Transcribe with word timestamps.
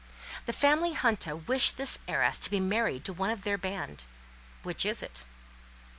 The 0.47 0.51
family 0.51 0.95
junta 0.95 1.35
wish 1.35 1.69
this 1.73 1.99
heiress 2.07 2.39
to 2.39 2.49
be 2.49 2.59
married 2.59 3.05
to 3.05 3.13
one 3.13 3.29
of 3.29 3.43
their 3.43 3.59
band—which 3.59 4.83
is 4.83 5.03
it? 5.03 5.23